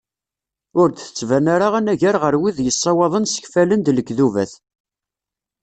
Ur 0.79 0.87
d-tettban 0.89 1.45
ara 1.55 1.67
anagar 1.79 2.15
ɣer 2.23 2.35
wid 2.41 2.57
yessawaḍen 2.65 3.25
ssekfalen-d 3.29 3.87
lekdubat. 3.91 4.51